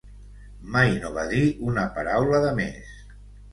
Mai 0.75 0.89
no 1.03 1.11
va 1.19 1.27
dir 1.35 1.43
una 1.73 1.85
paraula 1.99 2.43
de 2.49 2.57
més. 2.65 2.93